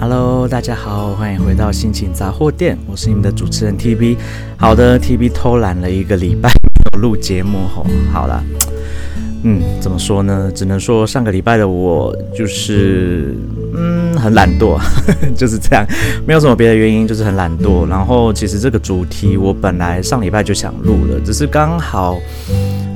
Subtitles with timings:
[0.00, 4.16] Hello，大家好，欢迎回到心情杂货店，我是你们的主持人 TB。
[4.56, 8.40] 好的，TB 偷懒了一个礼拜没有录节目吼，好了，
[9.42, 10.52] 嗯，怎么说呢？
[10.54, 13.34] 只能说上个礼拜的我就是
[13.74, 14.78] 嗯很懒惰，
[15.36, 15.84] 就是这样，
[16.24, 17.84] 没有什么别的原因，就是很懒惰。
[17.88, 22.16] 然后其实这个主题我本来上礼拜就想录了，只是刚好，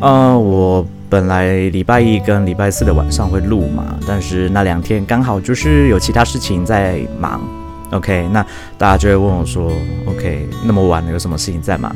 [0.00, 0.87] 呃，我。
[1.12, 7.38] 本来礼拜一跟礼拜四的晚上会录嘛，但是那两天刚好就是有其他事情在忙。
[7.90, 8.42] OK，那
[8.79, 9.70] 大家就会问我说
[10.08, 11.94] ：“OK，那么晚了有什么事情在忙？”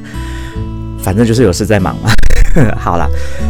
[1.01, 2.11] 反正就是有事在忙嘛。
[2.77, 3.09] 好啦，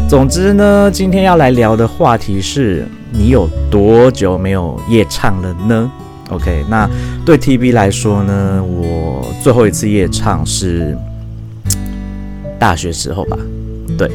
[0.08, 5.90] 总之呢，今天要来聊的话题是你有多久没有夜唱了呢
[6.30, 6.88] ？OK，那
[7.24, 10.96] 对 TB 来说呢，我最后一次夜唱是
[12.56, 13.36] 大学时候吧，
[13.98, 14.08] 对。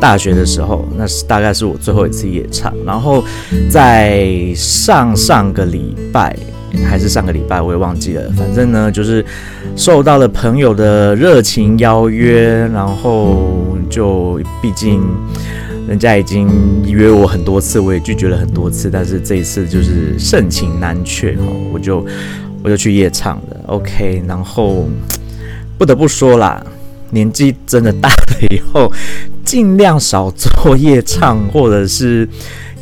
[0.00, 2.72] 大学的时候，那是大概是我最后一次夜唱。
[2.84, 3.24] 然后
[3.70, 6.36] 在上上个礼拜
[6.84, 8.30] 还是上个礼拜，我也忘记了。
[8.36, 9.24] 反正呢，就是
[9.74, 15.02] 受到了朋友的热情邀约，然后就毕竟
[15.88, 16.48] 人家已经
[16.84, 18.90] 约我很多次，我也拒绝了很多次。
[18.90, 22.04] 但是这一次就是盛情难却哈，我就
[22.62, 23.56] 我就去夜唱了。
[23.66, 24.86] OK，然后
[25.78, 26.64] 不得不说啦，
[27.10, 28.92] 年纪真的大了以后。
[29.46, 32.28] 尽量少做夜唱或者是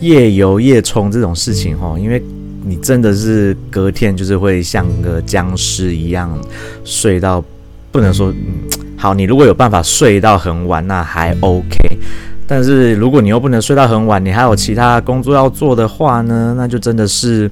[0.00, 2.20] 夜游夜冲这种事情哈，因为
[2.64, 6.36] 你真的是隔天就是会像个僵尸一样
[6.82, 7.44] 睡到
[7.92, 8.36] 不能说嗯
[8.96, 11.76] 好，你如果有办法睡到很晚那还 OK，
[12.46, 17.50] 但是如果你又不能睡到很晚，你还有其他工作要做的话呢，那就真的是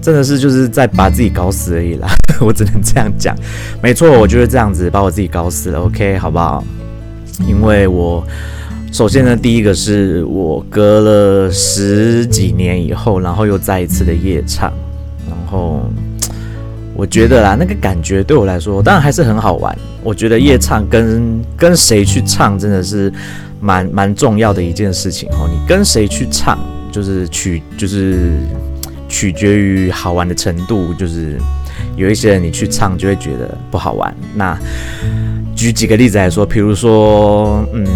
[0.00, 2.08] 真的是就是在把自己搞死而已啦，
[2.40, 3.36] 我只能这样讲，
[3.82, 6.64] 没错，我就是这样子把我自己搞死了，OK 好不好？
[7.40, 8.24] 因为我
[8.92, 14.72] 首先呢，第一个是我隔了十几年以后，然后又再一次的夜唱，
[15.28, 15.90] 然后
[16.94, 19.76] 我觉得啦，那个感觉对我来说，当然还是很好玩。
[20.02, 23.12] 我觉得夜唱跟跟谁去唱真的是
[23.60, 25.48] 蛮蛮重要的一件事情哦。
[25.50, 26.56] 你跟谁去唱，
[26.92, 28.30] 就是取就是
[29.08, 31.36] 取决于好玩的程度，就是
[31.96, 34.56] 有一些人你去唱就会觉得不好玩，那。
[35.64, 37.86] 举几个例子来说，比如说，嗯，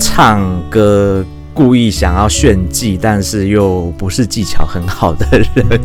[0.00, 1.24] 唱歌
[1.54, 5.24] 故意想要炫技，但是又不是技巧很好的
[5.54, 5.80] 人，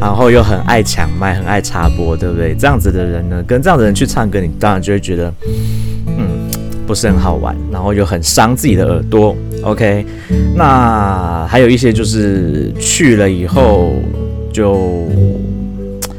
[0.00, 2.52] 然后又很爱抢麦、很爱插播，对不对？
[2.56, 5.32] 这样子的人呢，跟这样的人去唱歌，你当然就会觉得，
[6.08, 6.50] 嗯，
[6.84, 9.36] 不是很好玩，然后又很伤自己的耳朵。
[9.62, 10.04] OK，
[10.56, 13.94] 那还有一些就是去了以后
[14.52, 15.08] 就。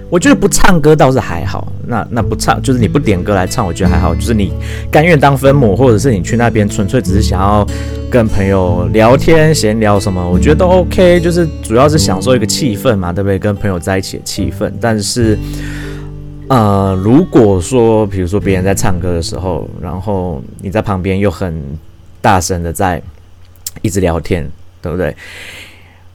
[0.10, 4.16] 我觉得不唱歌倒是还好，那那不唱就是你不点歌来唱，我觉得还好。
[4.16, 4.54] 就是你
[4.90, 7.68] 甘愿当分母，或者是你去那边纯粹只是想要
[8.10, 11.20] 跟朋友聊天闲聊什么，我觉得都 OK。
[11.20, 13.38] 就是主要是享受一个气氛嘛，对不对？
[13.38, 14.72] 跟朋友在一起的气氛。
[14.80, 15.38] 但是，
[16.48, 21.62] 呃，如果说比如说别人在唱歌的时候，然后你在旁边又很
[22.22, 23.02] 大声的在
[23.82, 24.50] 一直聊天，
[24.82, 25.14] 对不对？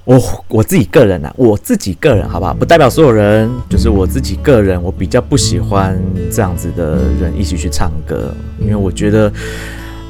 [0.05, 2.53] 我我自己个人啊，我自己个人，好不好？
[2.53, 5.97] 不代表所有人，就是我自己个人，我比较不喜欢
[6.29, 9.33] 这样子的人一起去唱歌，因为我觉得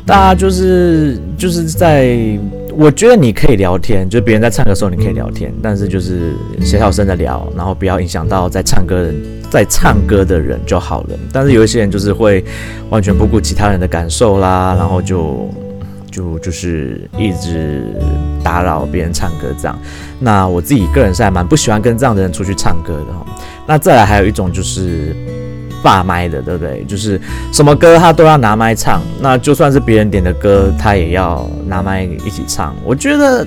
[0.06, 2.16] 大家就是就是在，
[2.74, 6.32] 我觉得你可以聊天，就是别人在唱歌的时候你可以聊天，但是就是
[6.64, 9.14] 小小声的聊，然后不要影响到在唱歌人
[9.50, 11.08] 在唱歌的人就好了。
[11.30, 12.42] 但是有一些人就是会
[12.88, 15.50] 完全不顾其他人的感受啦，然后就。
[16.12, 17.86] 就就是一直
[18.44, 19.76] 打扰别人唱歌这样，
[20.20, 23.06] 那我自己个人是还蛮不喜欢跟这样的人出去唱歌的。
[23.66, 25.16] 那再来还有一种就是
[25.82, 26.84] 霸麦的，对不对？
[26.84, 27.18] 就是
[27.52, 32.76] 什么歌他都要拿麦唱，那就算是别人点的歌，他也要拿麦一起唱。
[32.84, 33.46] 我觉得，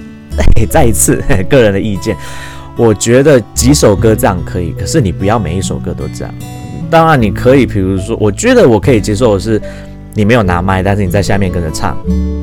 [0.69, 2.17] 再一次 个人的意见，
[2.75, 6.33] 我觉得几首歌这样可以，可是你不要每一首歌都这样。
[6.89, 9.61] 当然你可以，比如说，我觉得我可以接受的是。
[10.15, 11.97] 你没有拿麦，但是你在下面跟着唱，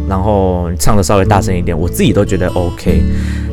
[0.06, 3.02] 然后唱的稍微大声一点，我自己都觉得 OK。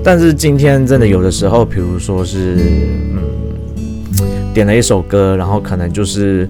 [0.04, 2.58] 但是今天真的有的时候，比如说是
[3.14, 3.22] 嗯，
[4.54, 6.50] 点了一首歌，然后可能就是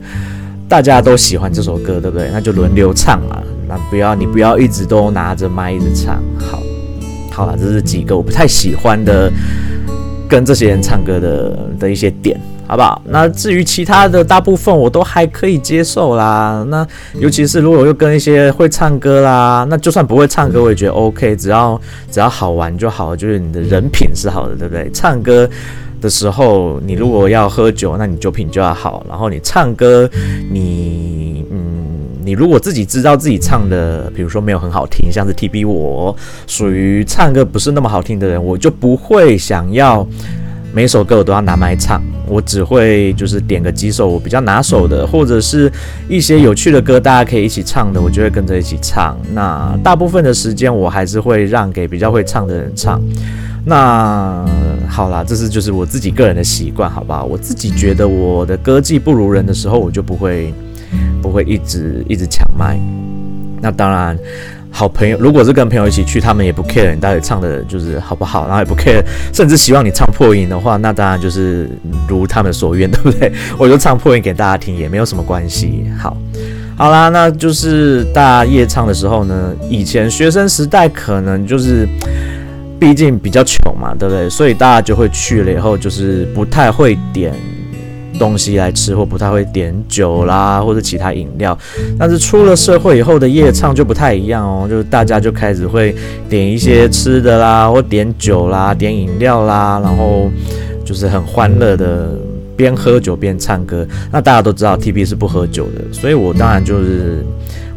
[0.68, 2.30] 大家都喜欢这首歌，对不对？
[2.34, 3.42] 那就轮流唱嘛。
[3.68, 6.20] 那不要你不要一直都拿着麦一直唱。
[6.40, 6.60] 好，
[7.32, 9.32] 好了，这是几个我不太喜欢的
[10.30, 12.40] 跟这些人唱歌的的一些点。
[12.70, 13.02] 好不好？
[13.08, 16.64] 那至于其他的大部分我都还可以接受啦。
[16.70, 21.82] 那尤其是如果又跟一些会唱歌啦，那就算不会唱歌我也觉得 OK，只要
[22.12, 24.88] 只要好玩就好，就是你的人品是好的，对不对？
[24.94, 25.50] 唱歌
[26.00, 29.04] 的时候你如果要喝酒，那你酒品就要好。
[29.10, 30.08] 然后你唱歌，
[30.52, 30.60] 你，
[32.30, 36.16] 你如果自己知道自己唱的，比如说没有很好听，像是 TB 我
[36.46, 40.06] 属于唱歌不是那么好听的人，我就不会想要。
[40.72, 45.72] 每首歌我都要拿麦唱，我只会就是点个几首我比较拿手的，或者是
[46.08, 49.18] 一些有趣的歌，大家可以一起唱的，我就会跟着一起唱。
[49.34, 53.02] 那大部分的时间我还是会让给比较会唱的人唱。
[53.66, 54.46] 那
[54.88, 57.26] 好啦，这是就是我自己个人的习惯，好不好？
[57.26, 60.54] 我自己觉得我的歌技不如人的时候，我就不会
[61.22, 62.80] 不会一直一直抢麦。
[63.62, 64.18] 那当然。
[64.72, 69.04] 好朋友，如果是跟朋友一起去，他们也不 care 你到底唱的就是好不好，然后也不 care，
[69.34, 71.68] 甚至希望你唱破音的话，那当然就是
[72.08, 73.32] 如他们所愿，对不对？
[73.58, 75.86] 我就唱破音给大家听，也没有什么关系。
[75.98, 76.16] 好，
[76.78, 81.88] 好啦，那就是大家夜唱的时候呢，以前学生时代可能就是，
[82.80, 84.30] 毕竟比较穷嘛，对不对？
[84.30, 87.34] 所以大家就会去了以后，就是不太会点。
[88.20, 91.58] 东西来吃，或不太会点酒啦，或者其他饮料。
[91.98, 95.96] 但是出了社会以后的夜唱就不太一样哦，就是大家就开始会
[96.30, 100.30] 点一些吃的啦，或点酒啦，点饮料啦，然后
[100.86, 102.10] 就是很欢乐的
[102.56, 103.88] 边喝酒边唱歌。
[104.12, 107.26] 那大家都知道 TB 是不喝酒的，所以我当然就是。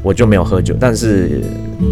[0.02, 1.40] 我就没有喝酒，但是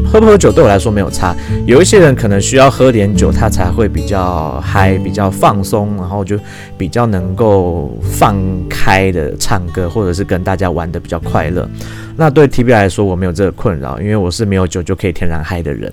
[0.05, 1.35] 喝不喝酒对我来说没有差。
[1.65, 6.39] 有一些人可能需要喝点酒，他才会比较嗨，比较放松，然后就
[6.77, 8.37] 比较能够放
[8.69, 11.69] 开的唱歌，或者是跟大家玩得比较快乐。
[12.17, 15.93] 那对 TB 来说，我没有这个困扰，因为我是没有酒就可以天然嗨的人。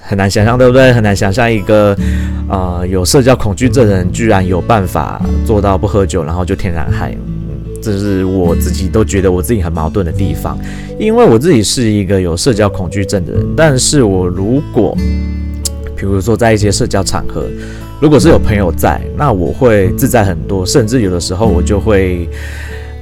[0.00, 0.92] 很难想象，对不对？
[0.92, 1.94] 很难想象一个
[2.48, 7.14] 呃有社交恐惧症的人，居然有办法做到不喝酒，然后就天然嗨。
[7.90, 10.58] 这是我自己都觉得我自己很矛盾的地方，
[10.98, 14.94] 因为我自己是一个有社交恐惧症的人，但是我如果，
[15.96, 17.46] 比如说在一些社交场合，
[17.98, 22.28] 如果是有朋友在，那我会自在很多，甚至有的时候我就会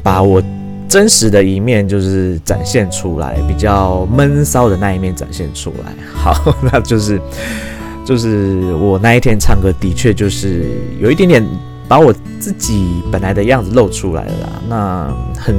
[0.05, 0.41] 把我
[0.88, 5.93] 真实的一面就是展现出来，比较闷骚的那一面展现出来。
[6.15, 7.21] 好，那就是
[8.05, 10.65] 就是我那一天唱歌的确就是
[11.00, 11.44] 有一点点。
[11.88, 14.62] 把我自己本来的样子露出来了啦。
[14.69, 15.55] 那很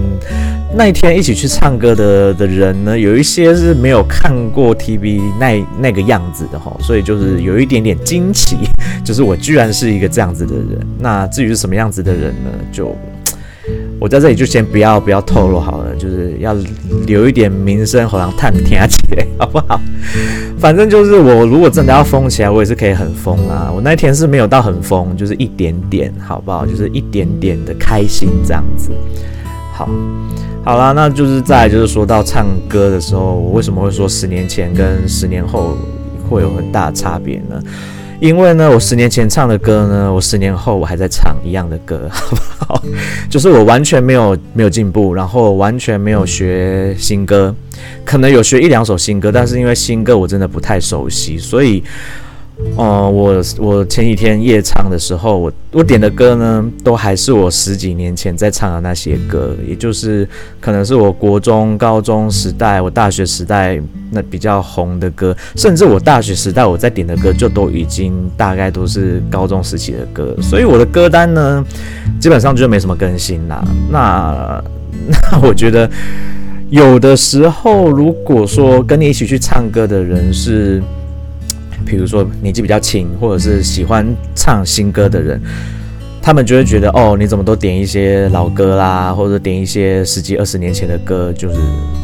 [0.76, 8.58] 那一天一起去唱歌的的人呢，有一些是没有看过 TV 那那个样子的哈，所以就是有一点点惊奇，
[9.04, 10.80] 就是我居然是一个这样子的人。
[11.00, 12.96] 那至于是什么样子的人呢，就。
[14.00, 16.56] 我在这里就先不要不要透露好了，就是要
[17.06, 19.80] 留一点名声，好让他们听起来，好不好？
[20.60, 23.72] 反正就是我如果真的要疯起来，我也是可以很疯啊。
[23.74, 26.66] 我那天是没有到很疯，就是一点点，好不好？
[26.66, 28.90] 就是一点点的开心这样子。
[29.74, 29.90] 好，
[30.64, 35.78] 好啦，那就是再就是说到唱歌的时候，我为什么会说十年前跟十年后
[36.30, 37.62] 会有很大差别呢？
[38.20, 42.84] 因为呢，我十年前唱的歌呢，我十年后我还在唱一样的歌， 好不好？
[43.30, 47.54] 就是我完全没有没有进步，然后完全没有学新歌，
[48.04, 51.84] 可能有学一两首新歌，但是因为新歌我真的不太熟悉，所以。
[52.76, 60.28] 哦、我我前几天夜唱的时候，我我点的歌呢，都还是我十几年前在唱的那些歌，也就是
[60.60, 63.80] 可能是我国中、高中时代、我大学时代
[64.12, 71.64] 那比较红的歌，甚至我大学时代我在点的歌，就都已经大概都是高中时期的歌，所以我的歌单呢，
[72.20, 73.64] 基本上就没什么更新啦。
[73.92, 74.64] 那
[75.32, 75.90] 那我觉得
[76.70, 80.82] 有的时候，如果说跟你一起去唱歌的人是。
[81.86, 85.42] 比如说年纪比较轻，或者是喜欢唱新歌的人，
[86.22, 91.56] 他们就会觉得哦，你怎么都点一些老歌啦，或者点一些十几二十年前的歌，就是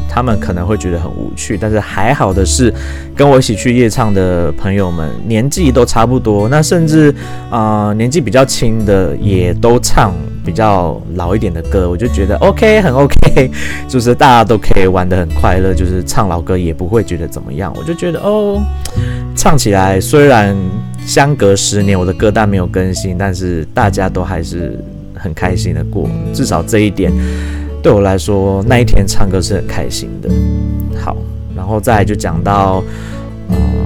[0.08, 1.58] 他们可能会觉得很无趣。
[1.60, 2.72] 但是还好的是，
[3.14, 7.14] 跟我一起去夜唱的朋友们年纪都差不多，那甚至
[7.50, 10.14] 啊、年纪比较轻的也都唱
[10.44, 13.50] 比较老一点的歌，我就觉得 OK 很 OK，
[13.88, 18.62] 就是大家都可以玩得很快乐，就是唱老歌也不会觉得怎么样，我就觉得哦。
[19.36, 20.56] 唱起来虽然
[21.04, 24.78] 相隔十年，我的歌单没有更新，但是大家都还是
[25.14, 26.08] 很开心的过。
[26.32, 27.12] 至少这一点
[27.82, 30.30] 对我来说，那一天唱歌是很开心的。
[30.98, 31.16] 好，
[31.56, 32.82] 然后再就讲到，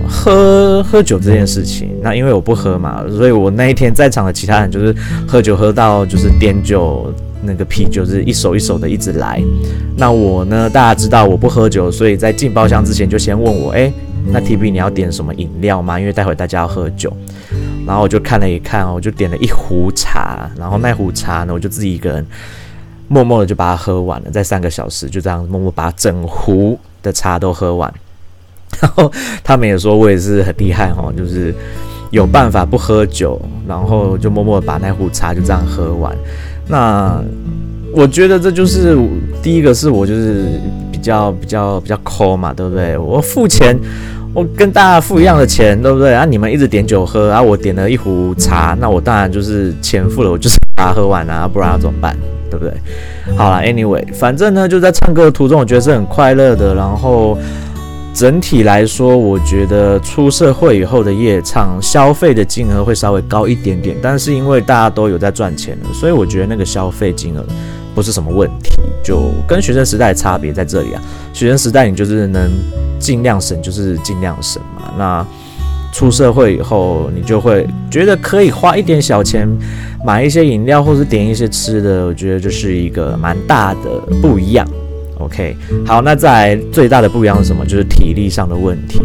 [0.09, 1.91] 喝喝酒这件事情。
[2.03, 4.95] 那因为我不喝嘛，所以我那一天在场的其他人就是
[5.27, 7.13] 喝酒喝到就是点酒
[7.43, 9.43] 那个啤酒是一手一手的一直来。
[9.97, 13.93] 那我呢，大家知道我不喝酒，所以在进包厢之前就先问我，哎。
[14.31, 15.99] 那 TB 你要点什么饮料吗？
[15.99, 17.11] 因为待会大家要喝酒，
[17.87, 22.27] 然后我就看了一看，我就点了一壶茶，然后那壶茶呢，我就自己一个人
[23.07, 27.91] 默默的就把它喝完了，在三个小时就这样默默把整壶的茶都喝完。
[28.81, 29.11] 然后
[29.43, 31.55] 他们也说我也是很厉害哦，就是
[32.11, 36.15] 有办法不喝酒，然后就默默把那壶茶就这样喝完。
[36.67, 37.21] 那
[37.95, 38.97] 我觉得这就是
[39.43, 40.45] 第一个是我就是
[40.93, 42.97] 比较比较比较抠嘛，对不对？
[42.99, 43.79] 我付钱。
[44.35, 46.13] 我跟大家付一样的钱，对不对？
[46.15, 52.15] 啊，你们一直点酒喝，啊，我点了一壶茶，那我当然就是钱付了，我就是把它喝完啊，不然要怎么办？
[52.51, 52.73] 对不对？
[53.37, 56.75] 好了，anyway，反正呢，就在唱歌的途中，我觉得是很快乐的。
[56.75, 57.37] 然后
[58.15, 67.45] 整体来说，我觉得出社会以后的夜唱消费的金额会稍微高一点点，但是因为大家都有在赚钱了，所以我觉得那个消费金额
[67.95, 68.71] 不是什么问题。
[69.05, 71.01] 就跟学生时代的差别在这里啊，
[71.33, 72.51] 学生时代你就是能
[72.99, 74.93] 尽量省，就是尽量省嘛。
[74.99, 75.25] 那
[75.93, 79.49] 出社会以后，你就会觉得可以花一点小钱
[80.05, 82.05] 买一些饮料，或是点一些吃的。
[82.07, 84.67] 我觉得这是一个蛮大的不一样。
[85.19, 85.57] OK，
[85.87, 87.65] 好，那再来最大的不一样是什么？
[87.65, 89.01] 就是体力上的问题。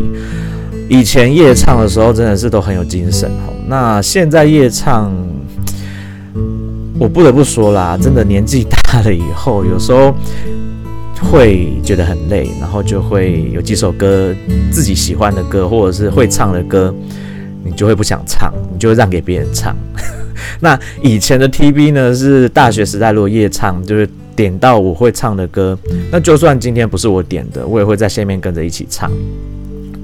[0.89, 5.11] 以前夜唱的时候真的是都很有精神哦，那现在夜唱，
[6.99, 10.15] 我不得不说啦，真的年纪大了以后，有时候。
[11.31, 14.35] 会觉得很累，然后就会有几首歌
[14.69, 16.93] 自己喜欢的歌，或者是会唱的歌，
[17.63, 19.73] 你就会不想唱，你就会让给别人唱。
[20.59, 25.77] 那以前的 TV 呢，是大学时代如果夜唱，就是点到我会唱的歌，
[26.11, 29.11] 那就算今天不是我点的，我也会在下面跟着一起唱。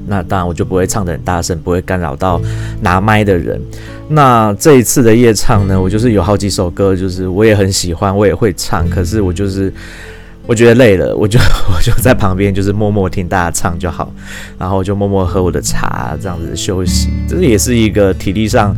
[0.08, 2.42] 那当然我就不会唱得很大声，不会干扰到
[2.82, 3.62] 拿麦的人。
[4.08, 9.74] 那这一次的夜唱呢，我就是有好几首歌，就是我也很喜欢，我也会唱，可是我就是。
[10.50, 11.40] 我觉得累了，我就
[11.72, 14.12] 我就在旁边，就是默默听大家唱就好，
[14.58, 17.10] 然后就默默喝我的茶，这样子休息。
[17.28, 18.76] 这也是一个体力上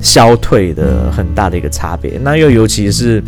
[0.00, 2.18] 消退的很大的一个差别。
[2.24, 3.22] 那又尤其是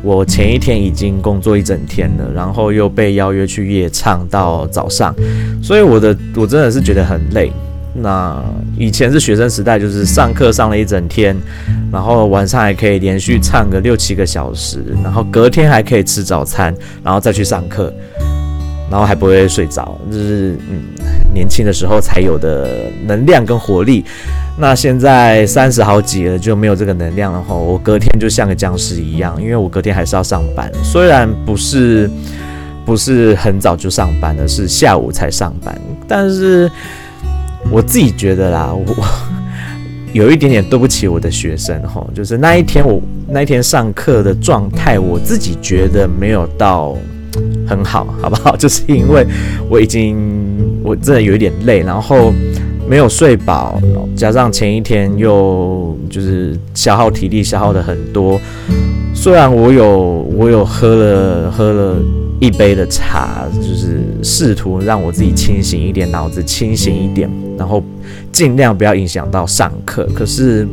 [0.00, 5.14] 我前一天已经工作一整天了，然后又被邀约去夜唱到早上，
[5.62, 7.52] 所以我的我真的是觉得很累。
[7.96, 8.42] 那
[8.76, 11.36] 以前是学生时代，就是上课上了一整天，
[11.92, 16.74] 然后晚上还可以连续唱个六七个小时，然后隔天还可以吃早餐，
[17.04, 17.92] 然后再去上课，
[18.90, 20.82] 然后还不会睡着，就是嗯，
[21.32, 24.04] 年轻的时候才有的能量跟活力。
[24.58, 27.54] 那现在三十好几了，就没有这个能量了哈。
[27.54, 32.10] 我隔天就像个僵尸一样，因为我隔天还是要上班，虽然不是
[32.84, 36.68] 不是很早就上班的，是下午才上班，但是。
[37.70, 38.94] 我自己觉得啦，我
[40.12, 46.96] 有一点点对不起我的学生哈，就是那一天我那一天上课的状态，我自己觉得没有到
[47.66, 48.56] 很好，好不好？
[48.56, 49.26] 就是因为
[49.68, 50.16] 我已经
[50.84, 52.32] 我真的有一点累，然后
[52.88, 53.80] 没有睡饱，
[54.14, 58.40] 加上前一天又就是消耗体力消耗的很多，
[59.12, 61.96] 虽然我有我有喝了喝了。
[62.40, 67.82] 一杯的茶，就是试图让我自己清醒一点，脑子清醒一点，然后
[68.32, 70.06] 尽量不要影响到上课。
[70.14, 70.66] 可是，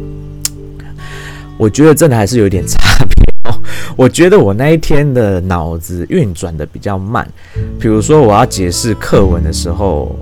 [1.58, 3.56] 我觉得真的还是有点差别哦。
[3.96, 7.28] 我觉得我那一天的脑子运转的比较慢，
[7.80, 10.16] 比如说我要解释课文的时候。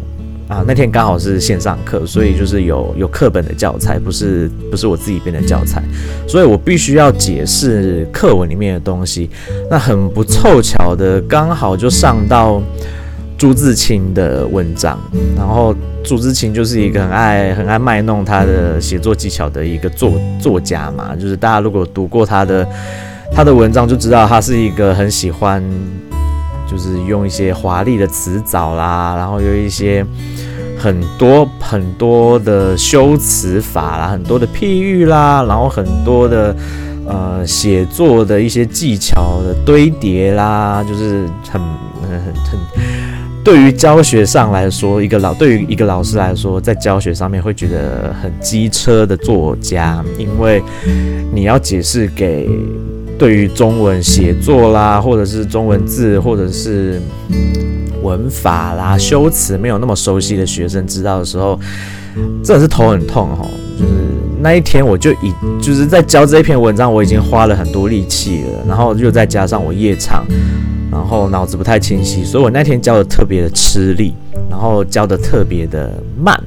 [0.50, 5.79] 啊，那天刚好是线上课，所以就是有有课本的教材，不是不是我自己编的教材，
[6.27, 9.29] 所以我必须要解释课文里面的东西。
[9.70, 12.60] 那很不凑巧的，刚好就上到
[13.38, 15.00] 朱自清的文章，
[15.38, 22.68] 然后朱自清就是一个很爱很爱卖弄他的写作技巧的一个作作家嘛，就是大家如果读过他的
[23.32, 25.63] 他的文章，就知道他是一个很喜欢。
[26.69, 30.05] 就是用一些华丽的词藻啦，然后有一些
[30.77, 36.55] 很多很多的修辞法啦，很多的譬喻啦，然后很多的
[37.07, 41.59] 呃写作的一些技巧的堆叠啦，就是很
[42.01, 42.59] 很很
[43.43, 50.61] 对于教学上来说，一个老对于一个老师来说，在教学上面会觉得很机车的作家，因为
[51.33, 52.47] 你要解释给。
[53.19, 57.01] 对于中文写作啦，或者是中文字，或者是
[58.01, 61.59] 文法啦、修辞没有那么熟悉的学生知道的时候，
[62.41, 63.45] 真的是头很痛哈。
[63.77, 63.91] 就是
[64.39, 70.25] 那一天，我就已就是在教这一篇文章，我已经花了很多力气了，然后又再加上我夜唱，
[70.89, 74.13] 然后脑子不太清晰，所以我那天教的特别的吃力，
[74.49, 76.41] 然后教的特别的慢。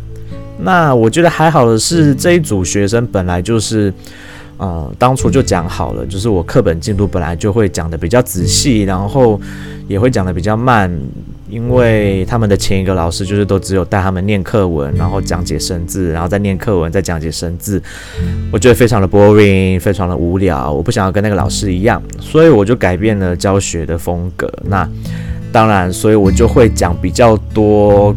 [0.58, 3.92] 那我觉得还好的是，这一组学生本来就是。
[4.62, 9.40] 呃，当初就讲好了，就是我课本进度本来就会讲得比较仔细，然后
[9.88, 10.88] 也会讲得比较慢，
[11.50, 17.82] 因为他们的前一个老师就是都只有带他们念课文，然后讲解生字，然后再念课文，再讲解生字，
[18.52, 24.48] 我觉得非常的 boring，非常的无聊，我不想要跟那个老师一样，所以我就改变了教学的风格。
[24.62, 24.88] 那
[25.50, 28.14] 当然，所以我就会讲比较多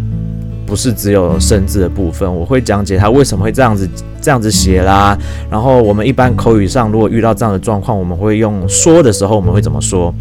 [0.65, 3.88] 不是只有生字的部分，我会讲解它为什么会这样子
[4.22, 5.17] 这样子写啦。
[5.50, 10.13] 然后我们一般口语上如果遇到这样的状况，我们会用说的时候我们会怎么说？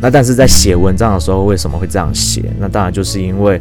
[0.00, 2.42] 那但是在写文章的时候为什么会这样写？
[2.58, 3.60] 那当然就是因为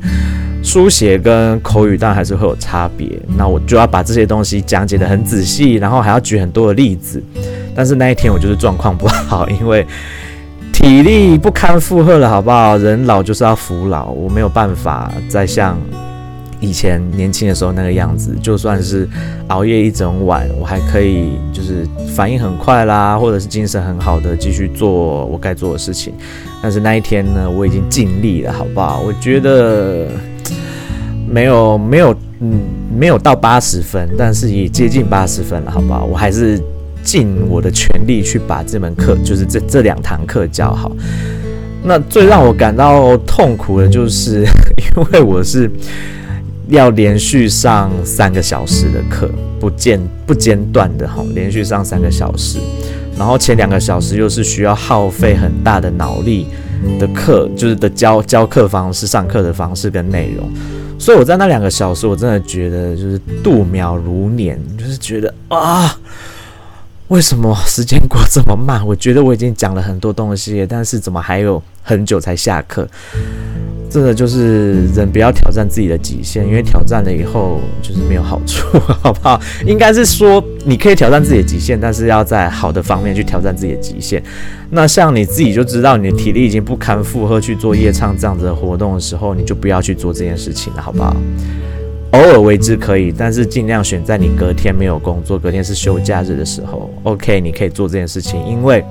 [0.63, 3.07] 书写跟口语当然还是会有差别。
[3.37, 7.21] 那我就要把这些东西讲解得很仔细，然后还要举很多的例子。
[7.75, 9.85] 但是那一天我就是状况不好，因为。
[10.73, 12.75] 体力不堪负荷了，好不好？
[12.77, 15.77] 人老就是要服老，我没有办法再像
[16.61, 18.33] 以前年轻的时候那个样子。
[18.41, 19.05] 就算是
[19.47, 26.13] 熬夜一整晚，我还可以就是反应很快啦，或者是精神很好的继续做我该做的事情。
[26.63, 29.01] 但是那一天呢，我已经尽力了，好不好？
[29.05, 30.07] 我觉得
[31.27, 32.61] 没有没有嗯
[32.97, 36.05] 没有到八十分，但是也接近八十分了，好不好？
[36.05, 36.57] 我还是。
[37.03, 40.91] 尽我的全力去把这门课，就是这这两堂课教好。
[41.83, 44.45] 那最让我感到痛苦的就是，
[44.95, 45.67] 因为我是
[46.69, 52.59] 要连续上三个小时的课，不间不间断的哈，连续上三个小时。
[53.17, 56.47] 然后前两个小时又是需要耗费很大的脑力
[56.99, 60.49] 的课，就是的教教课方式、上课的方式跟内容。
[60.97, 65.97] 所以我在那两个小时，我真的觉得就是度秒如年，就是觉得啊。
[67.11, 68.81] 为什么时间过这么慢？
[68.87, 72.87] 我觉得我已经讲了很多东西，但是怎么还有很久才下课？
[73.89, 79.37] 真的就是人不要挑战自己的极限，因为挑战了以后就是没有好处， 好不好？
[79.65, 84.23] 应该是说你可以挑战自己的极限，但是要在好的方面去挑战自己的极限。
[84.69, 91.13] 那像你自己就知道你的体力已经不堪负荷去做夜唱这样子的活动的时候，你就不要去做这件事情了，好不好？
[92.11, 96.89] 偶尔为之可以，但是尽量选在你隔天没有工作、隔天是休假日的时候。
[97.03, 98.83] OK，你可以做这件事情，因为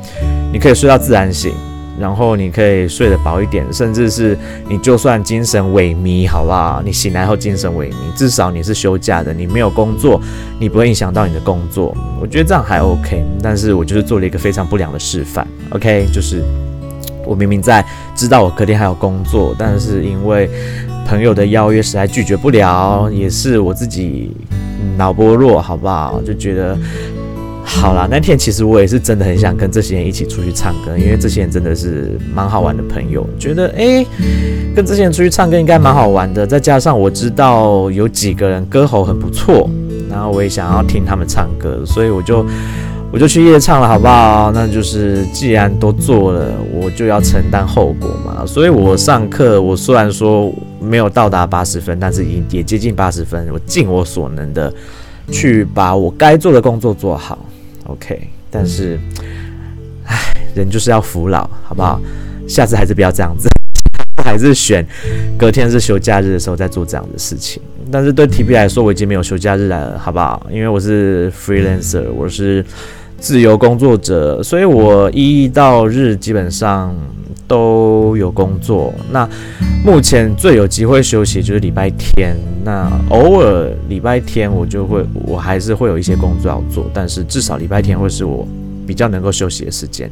[0.51, 1.53] 你可以睡到自然醒，
[2.01, 6.81] 然后你可以睡得饱一点，甚至是你就算精神萎靡，好不好？
[6.83, 10.19] 你醒来后精神萎靡，至少你是休假的，你没有工作，
[10.59, 11.95] 你不会影响到你的工作。
[12.19, 15.47] 我觉得这样还 OK，但是我就是做了一个非常不良的示范。
[15.73, 16.43] OK，就是
[17.27, 17.85] 我明明在
[18.17, 20.49] 知道我隔天还有工作，但是因为。
[21.11, 24.31] 朋友的邀约实在拒绝不了，也是我自己
[24.97, 26.23] 脑波弱，好不好？
[26.25, 26.79] 就觉得
[27.65, 28.07] 好啦。
[28.09, 33.29] 那天其实我也是真的很想跟这些人一起出去唱歌，因为这些人真的是蛮好玩的朋友。
[33.41, 34.07] 觉得诶、
[34.73, 36.47] 跟这些人出去唱歌应该蛮好玩的。
[36.47, 39.69] 再加上我知道有几个人歌喉很不错，
[40.09, 42.47] 然后我也想要听他们唱歌，所以我就。
[43.13, 44.53] 我就去夜唱了，好不好？
[44.55, 48.47] 那就是既然都做了，我就要承担后果嘛。
[48.47, 53.49] 所以我上课，我虽然说没有到达八十分，但是也也接近八十分。
[53.53, 54.73] 我尽我所能的
[55.33, 57.37] 去把我该做的工作做好
[57.87, 58.29] ，OK。
[58.49, 58.97] 但是，
[60.05, 60.17] 唉，
[60.55, 62.01] 人就是要服老，好不好？
[62.47, 63.49] 下次还是不要这样子，
[64.25, 64.87] 还是选
[65.37, 67.61] 隔天是休假日的时候再做这样的事情。
[67.91, 70.47] 但是对 TB 来说，我已经没有休假日了，好不好？
[70.49, 72.65] 因为我是 freelancer，我是。
[73.21, 76.93] 自由工作者，所以我一到日基本上
[77.47, 78.93] 都有工作。
[79.13, 79.29] 那
[79.85, 82.35] 目前最有机会休息就是礼拜天。
[82.65, 88.47] 那偶尔礼拜天我就会，我还是会有一些工作要做，但是至少礼拜天会是我
[88.87, 90.11] 比较能够休息的时间。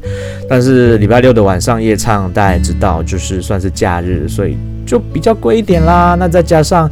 [0.48, 6.14] 但是礼拜六的晚上夜唱，大家也知道，就是算是假日，所以就比较贵一点啦。
[6.18, 6.90] 那再加上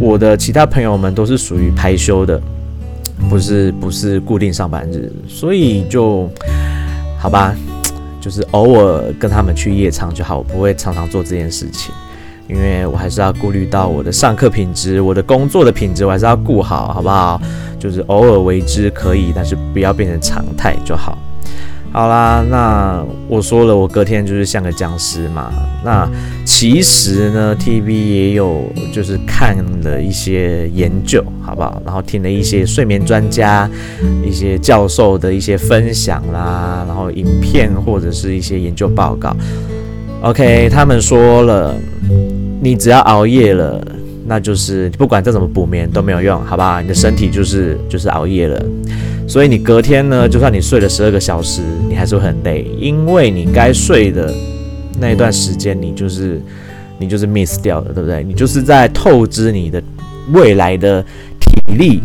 [0.00, 2.40] 我的其他朋友们都是属于排休的。
[3.28, 6.28] 不是不是固定上班日，所以就
[7.18, 7.54] 好吧，
[8.20, 11.92] 就是偶尔跟他们去夜唱就好，我不会常常做这件事情，
[12.48, 17.40] 因为我还是要顾虑到我的上课品质，我的工作的品质，我还是要顾好，好不好？
[17.78, 21.16] 就是偶尔为之可以，但是不要变成常态就好。
[21.90, 25.50] 好啦，那我说了，我隔天就是像个僵尸嘛。
[25.84, 26.08] 那
[26.44, 31.82] 其实呢，TB 也有就是看了一些研究，好不好？
[31.84, 33.68] 然后听了一些睡眠专家、
[34.24, 39.34] 一些教授的一些分享啦，然后影片或者是一些研究报告。
[40.20, 41.74] OK，他们说了，
[42.60, 43.80] 你只要熬夜了，
[44.28, 46.82] 那就是不管再怎么补眠都没有用，好吧？
[46.82, 48.62] 你的身体就是就是熬夜了。
[49.26, 54.32] 所以你隔天呢，就算你睡了十二个小时，你还是会很累，因为你该睡的
[55.00, 56.40] 那一段时间，你就是
[56.98, 58.22] 你就是 miss 掉了，对不对？
[58.22, 59.82] 你就是在透支你的
[60.32, 61.02] 未来的
[61.40, 62.02] 体力，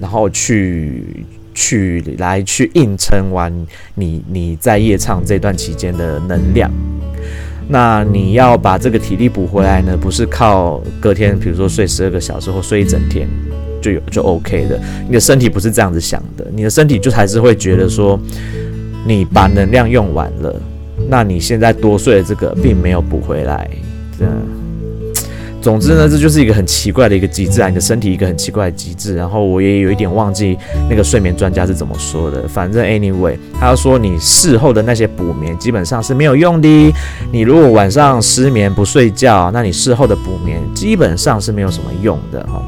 [0.00, 3.52] 然后去去来去硬撑完
[3.94, 6.70] 你你在夜唱这段期间的能量。
[7.68, 13.28] 那你要把这个体力补回来呢，不是靠隔天，比如说睡十二个小时或睡一整天。
[13.80, 18.16] 就有就 OK 的，你的身体不是这样子想的，你的身体就还是会觉得说，
[19.04, 20.54] 你把能量用完了，
[21.08, 23.68] 那你现在多睡的这个并没有补回来，
[24.16, 24.24] 这
[25.62, 29.14] 总之呢，这就是一个很奇怪的一个机制啊，你的身体一个很奇怪的机制。
[29.14, 30.58] 然后我也有一点忘记
[30.90, 32.48] 那个睡眠专家是怎么说的。
[32.48, 36.94] 反正 anyway，他说你事后的那些补眠基本上是没有用的。
[37.30, 42.60] 你如果晚上失眠不睡觉，那你事后的补眠基本上是没有什么用的哈。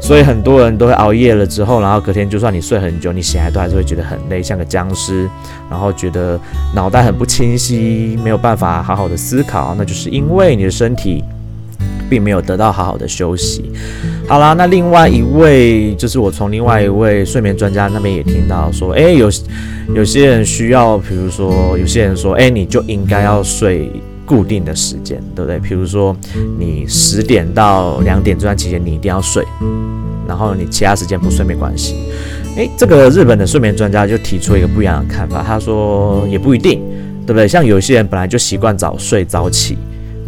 [0.00, 5.28] 所以很多人都会熬夜了之后，然后隔天就算你睡很久，你醒来都还是会觉得很累，像个僵尸，
[5.68, 6.38] 然后觉得
[6.72, 11.24] 脑袋很不清晰，没有办法好好的思考，那就是因为你的身体。
[12.08, 13.70] 并没有得到好好的休息。
[14.26, 19.30] 好啦，那另外一位就是我从另外一位睡眠专家那边也听到说，诶，有
[19.94, 23.90] 有些人需要，比如说有些人说，诶，你就应该要睡
[24.26, 25.58] 固定的时间，对不对？
[25.58, 26.14] 比如说
[26.58, 29.42] 你十点到两点这段期间你一定要睡，
[30.26, 31.94] 然后你其他时间不睡没关系。
[32.56, 36.82] 诶，这个日本的睡眠专家就提出一个不一样的看法，他说也不一定，
[37.24, 37.48] 对不对？
[37.48, 39.78] 像有些人本来就习惯早睡早起。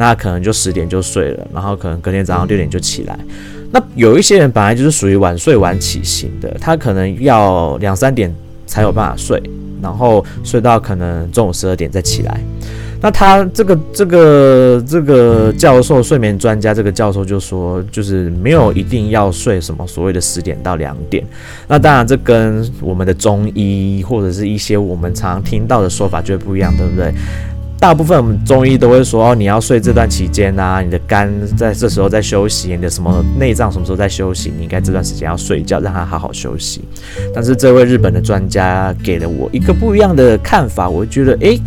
[0.01, 3.19] 那可能就十点就睡了，然后可能隔天早上六点就起来。
[3.71, 8.35] 那有一些人本来就是属于晚睡晚起型的，他可能要两三点
[8.67, 9.39] 才有办法睡，
[9.83, 12.41] 然后睡到可能中午十二点再起来。
[13.03, 21.23] 那他这个这个这个教授睡眠专家这个教授就说，就是没有一定要睡什么所谓的十点到两点。
[21.69, 27.13] 那当然这跟我们的中医或者是一些我们常听到的说法就会不一样，对不对？
[27.81, 36.83] 大部分我们中医都会说，你要睡这段期间啊，你的肝在这时候在休息，你的什么内脏什么时候在休息，你应该这段时间要睡觉，让它好好休息。
[37.35, 41.59] 但是这位日本的专家给了我一个不一样的看法，我觉得诶，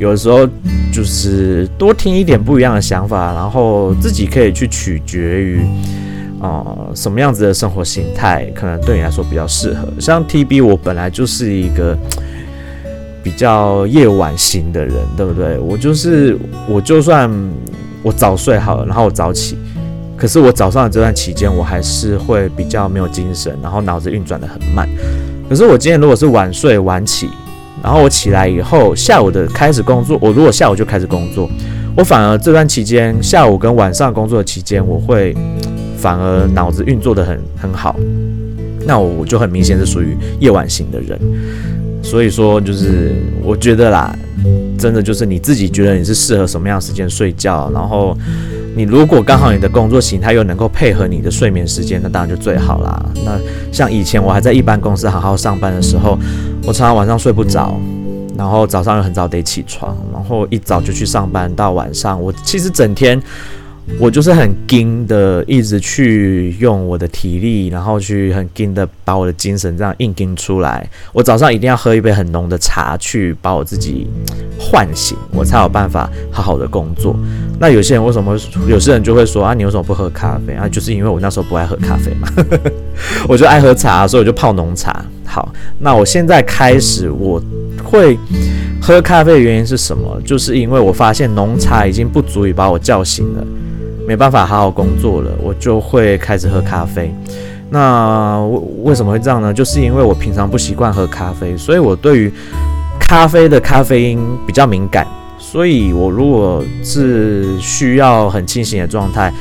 [0.00, 0.48] 有时候
[0.92, 5.60] 就是多听一点不一样的想法，然后自己可以去取决于
[6.40, 9.86] 啊、呃、什么样子的生活形态可能对你来说比较适合。
[10.00, 11.96] 像 TB，我本来就是一个。
[13.22, 15.58] 比较夜晚型的人，对不对？
[15.58, 16.36] 我就是，
[16.68, 17.30] 我就算
[18.02, 19.56] 我早睡好了，然后我早起，
[20.16, 24.88] 可是我早上的这段期间，我还是会比较没有精神，然后脑子运转的很慢。
[25.48, 27.28] 可是我今天如果是晚睡晚起，
[27.82, 31.48] 然后我起来以后，下午的开始工作，我如果下午就开始工作，
[31.96, 35.36] 我反而这段期间，下午跟晚上工作的期间，我会
[35.96, 37.94] 反而脑子运作的很很好。
[38.84, 41.18] 那我就很明显是属于夜晚型的人。
[42.02, 44.14] 所以说，就是我觉得啦，
[44.78, 48.16] 真的就是你自己觉得你是适合什么样时间睡觉，然后
[48.76, 53.04] 你如果刚好你的工作形态又能够配合你的睡眠时间，那当然就最好啦。
[53.24, 53.38] 那
[53.72, 56.18] 像以前我还在一般公司好好上班的时候，
[56.64, 57.80] 我常常晚上睡不着，
[58.36, 63.20] 然后早上又很早得起床，然后一早就去上班，到晚上我其实整天。
[63.98, 70.88] 我就是很紧的，一直去用我的体力，然后去很紧的把我的精神这样硬紧出来。
[71.12, 74.06] 我早上一定要喝一杯很浓的茶，去把我自己
[74.58, 77.16] 唤醒，我才有办法好好的工作。
[77.58, 78.38] 那有些人为什么？
[78.68, 80.68] 有些人就会说啊，你为什么不喝咖啡啊？
[80.68, 82.28] 就是因为我那时候不爱喝咖啡嘛，
[83.28, 85.04] 我就爱喝茶，所以我就泡浓茶。
[85.24, 87.42] 好，那我现在开始我
[87.82, 88.18] 会
[88.80, 90.20] 喝咖啡的原因是什么？
[90.24, 93.44] 就是因为我发现浓茶已经不足以把我叫醒了。
[94.06, 97.14] 没办法好好工作了，我就会开始喝咖啡。
[97.70, 99.52] 那为为什么会这样呢？
[99.52, 102.32] 就是因为我平常不习惯喝咖啡，所以我对于
[103.00, 105.06] 咖啡的咖啡因比较敏感。
[105.38, 109.32] 所以我如果是需要很清醒的状态，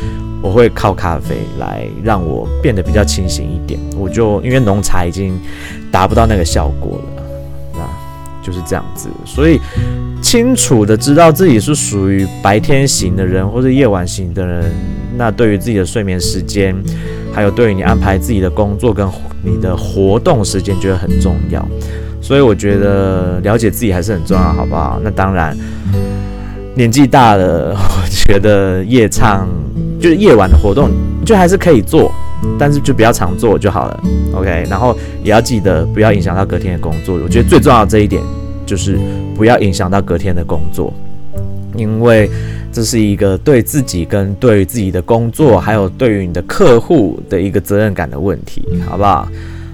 [0.41, 3.79] 我会靠咖啡来让我变得比较清醒一点。
[3.95, 5.39] 我就因为浓茶已经
[5.91, 7.20] 达不到那个效果了，
[8.41, 9.09] 就是这样子。
[9.25, 9.59] 所以。
[10.21, 14.71] 清楚的知道自己是属于白天型的人或者夜晚型的人，
[15.17, 16.75] 那对于自己的睡眠时间，
[17.33, 19.05] 还有对于你安排自己的工作跟
[19.43, 21.67] 你的活动时间，觉得很重要。
[22.21, 25.01] 所以我觉得了解自己还是很重要，好不好？
[25.03, 25.57] 那当然，
[26.75, 29.49] 年纪大了，我 觉得夜唱
[29.99, 30.91] 就是夜晚的活动，
[31.25, 32.11] 就还是可以做，
[32.59, 34.03] 但是就不要常做就好了。
[34.33, 37.17] OK，然后也要记得不要影响到隔天的工作。
[37.23, 38.21] 我觉得最重要的这一点。
[38.63, 38.97] 就是
[39.35, 40.93] 不要影响到隔天的工作，
[41.75, 42.29] 因为
[42.71, 49.27] 这是一个对自己跟对于自己的工作，还有对于你的客户的一个责任感的问题，好不好？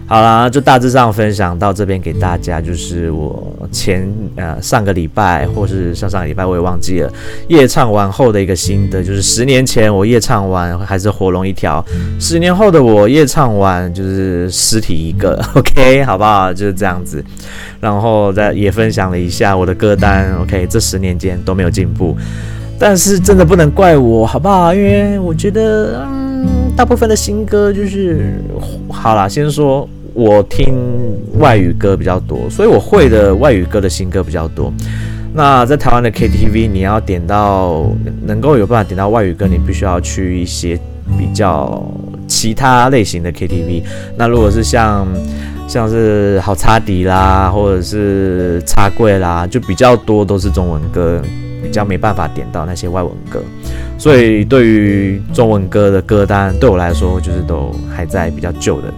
[0.09, 7.11] 好啦，就大致上分享到这边给大家，就是我前呃上个礼拜或是上上个礼拜我也忘记了
[7.49, 11.83] 夜唱完后的一个心得，就是十年前我夜唱完还是活龙一条，
[12.21, 16.53] 十年后的我夜唱完就是尸体一个， OK 好不好？
[16.53, 17.21] 就是这样子，
[17.81, 22.15] 然后再也分享了一下我的歌单，OK 这十年间都没有进步，
[22.79, 24.73] 但是真的不能怪我，好不好？
[24.73, 28.41] 因为我觉得嗯大部分的新歌就是
[28.89, 29.85] 好啦，先说。
[30.17, 30.75] 我听
[31.37, 34.73] 外语歌比较多，所以我会的外语歌的新歌比较多。
[35.31, 37.85] 那在台湾的 KTV，你要点到
[38.25, 40.75] 能够有办法点到外语歌，你必须要去一些
[41.19, 41.85] 比较
[42.27, 43.83] 其他类型的 KTV。
[44.17, 45.07] 那如果是像
[45.67, 51.21] 像是好擦迪啦，或者是擦柜啦，就比较多都是中文歌，
[51.61, 53.39] 比较没办法点到那些外文歌。
[53.99, 58.91] 所以对于中文歌的歌单，对我来说就是都还在比较旧的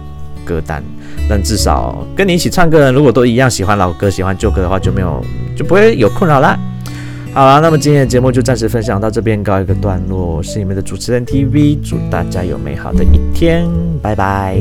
[0.46, 0.82] 歌单。
[1.30, 5.24] 但至少跟你一起唱歌的人，如果都一样喜欢老歌、喜欢旧歌的话，就没有
[5.56, 6.58] 就不会有困扰啦。
[7.32, 10.38] 好啦，那么今天的节目就暂时分享到这边，告一个段落。
[10.38, 13.68] 我是你们的主持人 TV，祝大家有美好的一天，
[14.02, 14.60] 拜拜。